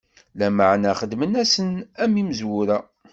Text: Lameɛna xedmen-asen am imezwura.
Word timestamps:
Lameɛna 0.39 0.91
xedmen-asen 0.99 1.69
am 2.03 2.13
imezwura. 2.21 2.77